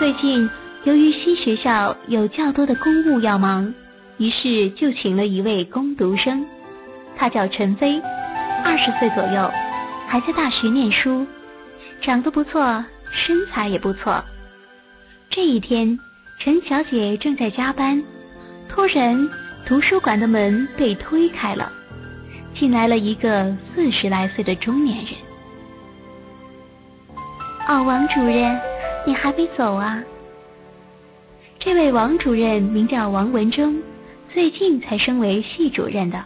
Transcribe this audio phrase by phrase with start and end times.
[0.00, 0.48] 最近
[0.84, 3.74] 由于新学校有较多的公务要忙，
[4.16, 6.42] 于是就请了一位工读生，
[7.18, 8.00] 他叫陈飞，
[8.64, 9.52] 二十岁左右，
[10.08, 11.26] 还在大学念书，
[12.00, 12.82] 长得不错，
[13.12, 14.24] 身材也不错。
[15.28, 15.98] 这一天，
[16.38, 18.02] 陈小姐正在加班，
[18.70, 19.28] 突然
[19.66, 21.70] 图书馆的门被推开了，
[22.58, 25.14] 进来了一个四十来岁的中年人。
[27.68, 28.58] 哦，王主任，
[29.06, 30.02] 你还没走啊？
[31.58, 33.82] 这位王主任名叫王文忠，
[34.32, 36.22] 最近才升为系主任的。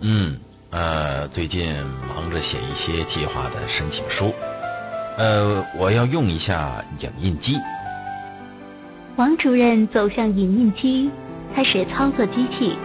[0.00, 0.38] 嗯，
[0.70, 1.66] 呃，最近
[2.08, 4.32] 忙着写一些计划的申请书，
[5.16, 7.56] 呃，我要用一下影印机。
[9.16, 11.10] 王主任走向影印机，
[11.54, 12.76] 开始操作机器。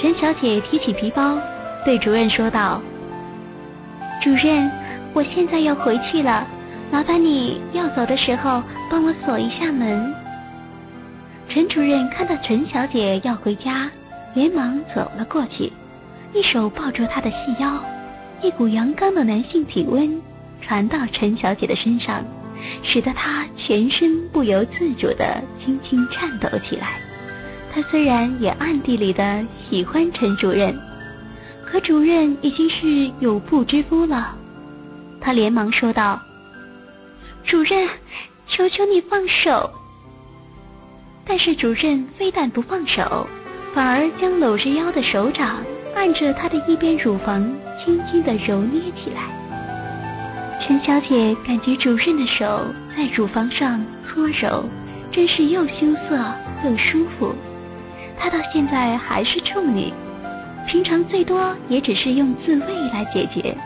[0.00, 1.38] 陈小姐提起皮包，
[1.84, 2.80] 对主任说道
[4.24, 4.70] ：“主任。”
[5.14, 6.46] 我现在要回去了，
[6.90, 10.14] 麻烦你要走的时候帮我锁一下门。
[11.48, 13.90] 陈主任看到陈小姐要回家，
[14.34, 15.72] 连忙走了过去，
[16.34, 17.78] 一手抱住她的细腰，
[18.42, 20.20] 一股阳刚的男性体温
[20.62, 22.24] 传到陈小姐的身上，
[22.82, 27.00] 使得她全身不由自主的轻轻颤抖起来。
[27.72, 30.74] 她虽然也暗地里的喜欢陈主任，
[31.66, 34.34] 可主任已经是有妇之夫了。
[35.20, 36.20] 他连忙说道
[37.48, 37.88] ：“主任，
[38.46, 39.70] 求求你放手。”
[41.26, 43.26] 但是主任非但不放手，
[43.74, 45.62] 反而将搂着腰的手掌
[45.96, 47.42] 按着他的一边乳房，
[47.82, 49.22] 轻轻的揉捏起来。
[50.60, 54.64] 陈小姐感觉主任的手在乳房上搓揉，
[55.10, 56.16] 真是又羞涩
[56.64, 57.34] 又舒服。
[58.18, 59.90] 她到现在还是处女，
[60.66, 63.56] 平常最多也只是用自慰来解决。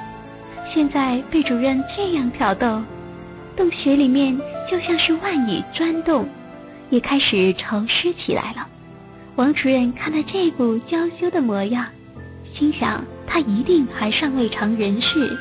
[0.73, 2.81] 现在被主任这样挑逗，
[3.57, 4.37] 洞穴里面
[4.71, 6.29] 就像是万蚁钻洞，
[6.91, 8.67] 也开始潮湿起来了。
[9.37, 11.87] 王主任看他这副娇羞的模样，
[12.55, 15.37] 心想他一定还尚未尝人事，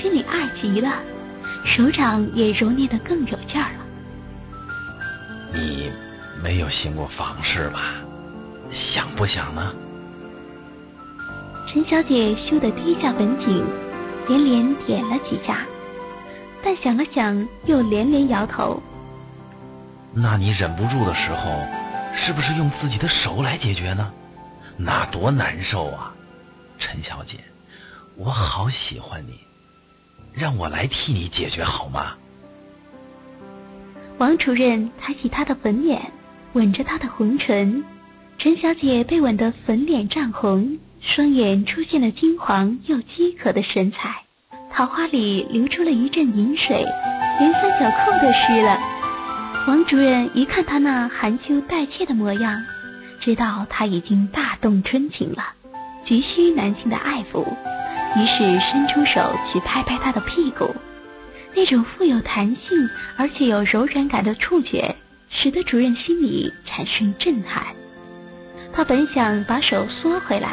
[0.00, 0.92] 心里爱极了，
[1.64, 3.84] 手掌也揉捏得更有劲儿了。
[5.54, 5.90] 你
[6.42, 7.94] 没有行过房事吧？
[8.92, 9.72] 想不想呢？
[11.68, 13.64] 陈小姐羞得低下本颈。
[14.28, 15.64] 连连点了几下，
[16.66, 18.82] 但想了想，又连连摇头。
[20.12, 21.64] 那你忍不住的时候，
[22.16, 24.12] 是不是用自己的手来解决呢？
[24.76, 26.12] 那多难受啊！
[26.80, 27.38] 陈小姐，
[28.16, 29.38] 我好喜欢你，
[30.34, 32.14] 让我来替你解决好吗？
[34.18, 36.10] 王主任抬起他的粉脸，
[36.54, 37.84] 吻着她的红唇。
[38.38, 40.76] 陈小姐被吻得粉脸涨红。
[41.00, 44.22] 双眼出现了金黄又饥渴的神采，
[44.76, 46.84] 桃花里流出了一阵银水，
[47.40, 48.78] 连三角扣都湿了。
[49.66, 52.62] 王主任一看他那含羞带怯的模样，
[53.22, 55.42] 知道他已经大动春情了，
[56.06, 57.42] 急需男性的爱抚，
[58.16, 60.76] 于是伸出手去拍拍他的屁股。
[61.54, 64.94] 那种富有弹性而且有柔软感的触觉，
[65.30, 67.64] 使得主任心里产生震撼。
[68.74, 70.52] 他本想把手缩回来。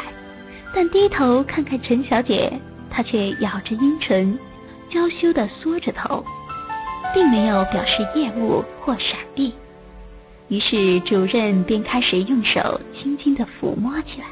[0.74, 2.52] 但低头看看陈小姐，
[2.94, 4.38] 她却咬着阴唇，
[4.88, 6.24] 娇羞的缩着头，
[7.12, 9.52] 并没有表示厌恶或闪避。
[10.48, 14.26] 于是主任便开始用手轻轻的抚摸起来。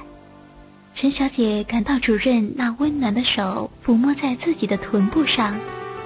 [0.94, 5.56] 陈小姐感到主任那温暖的手抚摸在自己的臀部上，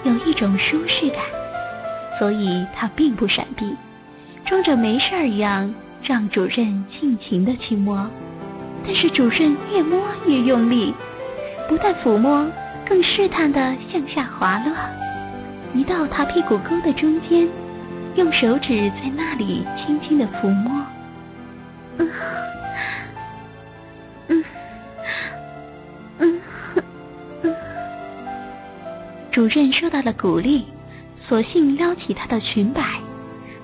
[0.05, 1.21] 有一种舒适感，
[2.19, 3.67] 所以她并不闪避，
[4.47, 8.09] 装着没事儿一样，让主任尽情的去摸。
[8.87, 10.95] 但是主任越摸越用力，
[11.69, 12.47] 不但抚摸，
[12.89, 14.73] 更试探的向下滑落，
[15.75, 17.49] 移到他屁股沟的中间，
[18.15, 20.87] 用手指在那里轻轻的抚摸。
[21.99, 22.09] 嗯，
[24.29, 24.45] 嗯，
[26.19, 26.41] 嗯，
[27.43, 27.55] 嗯。
[29.33, 30.67] 主任受到了鼓励，
[31.27, 32.83] 索性撩起他的裙摆，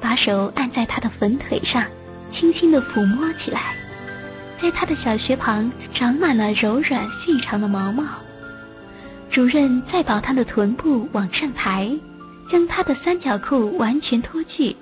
[0.00, 1.84] 把手按在他的粉腿上，
[2.32, 3.74] 轻轻的抚摸起来。
[4.62, 8.04] 在他的小穴旁长满了柔软细长的毛毛。
[9.30, 11.90] 主任再把他的臀部往上抬，
[12.50, 14.76] 将他的三角裤完全脱去，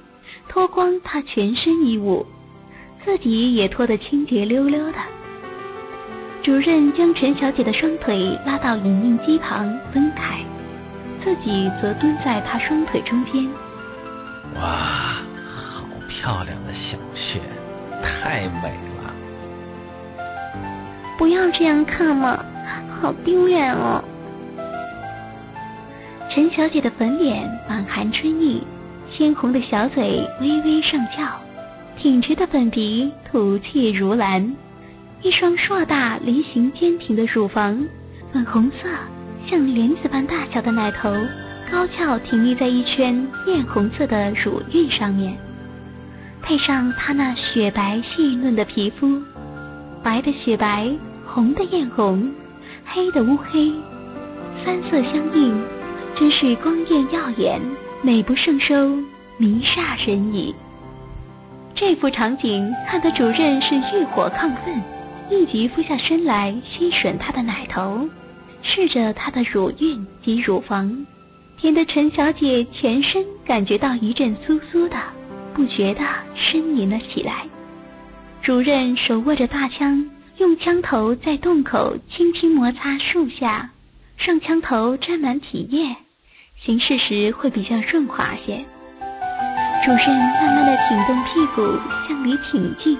[0.49, 2.27] 脱光他全身衣物，
[3.05, 4.99] 自己也脱得清洁溜溜的。
[6.43, 10.41] 主任将陈小姐的双腿拉到影印机旁分开，
[11.23, 13.49] 自己则蹲在她双腿中间。
[14.57, 15.23] 哇，
[15.55, 17.41] 好漂亮的小穴，
[18.03, 18.90] 太美了。
[21.21, 22.43] 不要这样看嘛，
[22.99, 24.03] 好丢脸哦！
[26.31, 28.63] 陈小姐的粉脸满含春意，
[29.13, 31.31] 鲜红的小嘴微微上翘，
[31.99, 34.57] 挺直的粉鼻吐气如兰，
[35.21, 37.85] 一双硕大梨形坚挺的乳房，
[38.33, 38.89] 粉红色
[39.47, 41.13] 像莲子般大小的奶头，
[41.71, 45.37] 高翘挺立在一圈艳红色的乳晕上面，
[46.41, 49.21] 配上她那雪白细嫩的皮肤，
[50.03, 50.91] 白的雪白，
[51.33, 52.29] 红的艳红，
[52.85, 53.73] 黑的乌黑，
[54.65, 55.63] 三色相映，
[56.19, 57.61] 真是光艳耀眼，
[58.03, 58.97] 美不胜收，
[59.39, 60.53] 迷煞人矣。
[61.77, 64.83] 这幅场景看得主任是欲火亢奋，
[65.31, 68.09] 立即俯下身来吸吮她的奶头，
[68.63, 71.07] 试着她的乳晕及乳房，
[71.59, 74.97] 甜得陈小姐全身感觉到一阵酥酥的，
[75.55, 76.03] 不觉地
[76.35, 77.45] 呻吟了起来。
[78.43, 80.05] 主任手握着大枪，
[80.41, 83.69] 用枪头在洞口轻轻摩擦树下，
[84.17, 85.95] 让枪头沾满体液，
[86.65, 88.65] 行事时会比较润滑些。
[89.85, 91.79] 主任慢慢的挺动屁股
[92.09, 92.99] 向里挺进，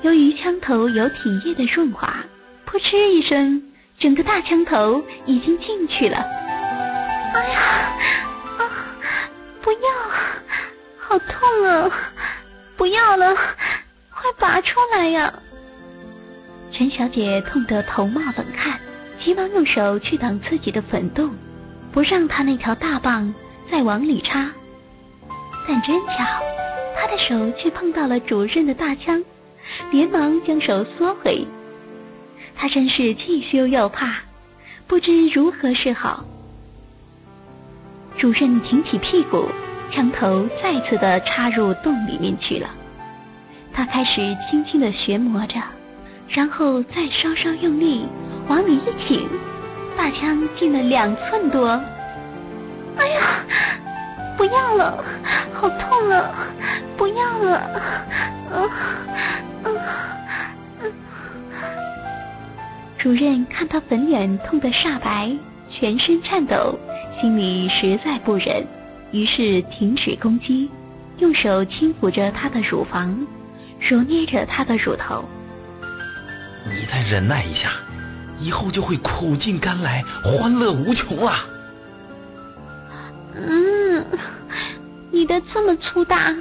[0.00, 2.24] 由于枪头有体液的润滑，
[2.64, 3.62] 扑哧一声，
[3.98, 6.16] 整个大枪头已经进去了。
[7.34, 7.60] 哎呀，
[8.56, 8.64] 啊，
[9.60, 9.78] 不要，
[11.00, 11.90] 好痛啊！
[12.78, 15.34] 不要了，快拔出来呀！
[16.76, 18.78] 陈小姐痛得头冒冷汗，
[19.24, 21.30] 急忙用手去挡自己的粉洞，
[21.90, 23.34] 不让他那条大棒
[23.70, 24.50] 再往里插。
[25.66, 26.12] 但真巧，
[26.94, 29.24] 她的手却碰到了主任的大枪，
[29.90, 31.46] 连忙将手缩回。
[32.56, 34.18] 他真是既羞又怕，
[34.86, 36.24] 不知如何是好。
[38.18, 39.48] 主任挺起屁股，
[39.92, 42.68] 枪头再次的插入洞里面去了。
[43.72, 45.54] 他开始轻轻的旋磨着，
[46.28, 48.06] 然后再稍稍用力
[48.48, 49.28] 往里一挺，
[49.96, 51.68] 大枪进了两寸多。
[52.96, 53.44] 哎呀！
[54.36, 55.02] 不要了，
[55.54, 56.30] 好痛啊！
[56.98, 57.56] 不要了，
[58.52, 58.58] 啊
[59.64, 59.68] 啊！
[62.98, 65.32] 主任看他粉脸痛得煞白，
[65.70, 66.78] 全身颤抖，
[67.18, 68.66] 心里实在不忍，
[69.10, 70.70] 于是停止攻击，
[71.18, 73.26] 用手轻抚着他的乳房，
[73.80, 75.24] 揉捏着他的乳头。
[76.68, 77.70] 你再忍耐一下，
[78.40, 81.32] 以后就会苦尽甘来，欢乐无穷了。
[83.34, 84.04] 嗯，
[85.12, 86.34] 你的这么粗大，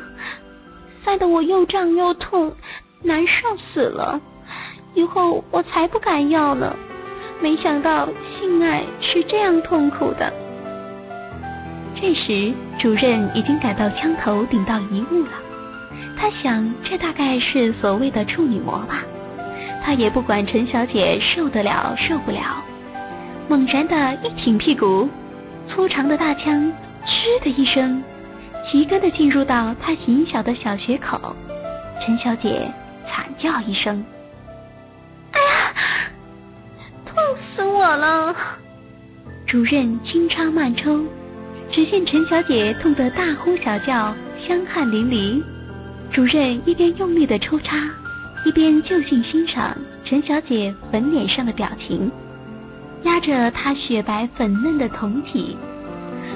[1.03, 2.55] 塞得我又胀又痛，
[3.03, 3.33] 难受
[3.73, 4.19] 死了。
[4.93, 6.75] 以后我才不敢要呢。
[7.41, 8.07] 没想到
[8.39, 10.31] 性爱是这样痛苦的。
[11.95, 15.31] 这时，主任已经感到枪头顶到一物了。
[16.17, 19.03] 他想，这大概是所谓的处女膜吧。
[19.85, 22.63] 他也不管陈小姐受得了受不了，
[23.47, 25.07] 猛然的一挺屁股，
[25.69, 26.73] 粗长的大枪。
[27.07, 28.03] 嗤的一声，
[28.65, 30.01] 齐根的进入到他狭
[30.31, 31.35] 小的小穴口。
[32.03, 32.67] 陈小姐
[33.07, 34.03] 惨叫一声
[35.31, 35.73] ：“哎呀，
[37.05, 37.15] 痛
[37.55, 38.35] 死我了！”
[39.45, 41.05] 主任轻插慢抽，
[41.71, 44.15] 只见陈小姐痛得大呼小叫，
[44.47, 45.43] 香汗淋漓。
[46.11, 47.77] 主任一边用力的抽插，
[48.45, 49.75] 一边就近欣赏
[50.05, 52.11] 陈小姐粉脸上的表情，
[53.01, 55.57] 压着她雪白粉嫩的酮体。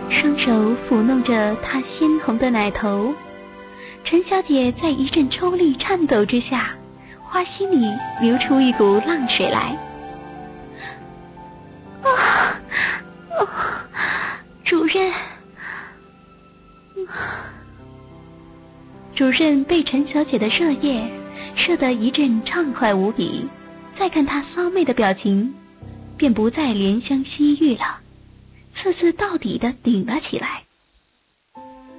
[0.10, 3.14] 双手抚弄着她鲜红的奶头，
[4.04, 6.72] 陈小姐在一阵抽力颤抖之下，
[7.22, 7.86] 花心里
[8.22, 9.78] 流出一股浪水来。
[12.02, 12.10] 啊
[13.38, 14.42] 啊！
[14.66, 15.14] 主任，
[19.14, 21.08] 主任被陈小姐的热液
[21.70, 23.48] 射得一阵畅快无比，
[24.00, 25.54] 再看他骚媚的表情，
[26.18, 28.00] 便不再怜香惜玉了。
[28.74, 30.64] 次次到底的顶了起来，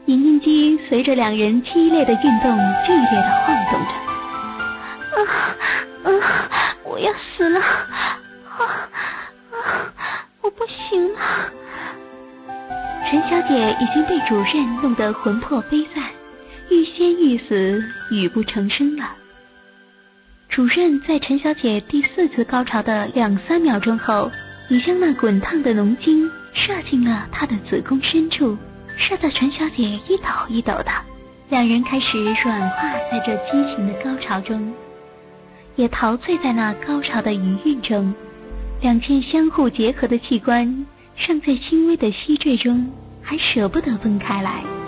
[0.06, 3.92] 影印机随着两人激烈的运动剧烈的晃动着。
[5.14, 5.22] 啊
[6.02, 6.74] 啊！
[6.82, 7.60] 我要死了！
[7.60, 8.90] 啊
[9.52, 9.94] 啊！
[10.42, 11.20] 我不行了！
[13.08, 16.02] 陈小姐已经被主任弄得魂魄飞散，
[16.70, 19.04] 欲仙欲死，语不成声了。
[20.50, 24.30] 主任在陈小姐第四次高潮的两三秒钟后，
[24.68, 26.28] 已将那滚烫的浓精。
[26.52, 28.58] 射进了她的子宫深处，
[28.96, 30.90] 射得陈小姐一抖一抖的。
[31.48, 34.74] 两人开始软化在这激情的高潮中，
[35.76, 38.12] 也陶醉在那高潮的余韵中。
[38.80, 42.90] 两件相互结合的器官，尚在轻微的吸坠中，
[43.22, 44.79] 还舍不得分开来。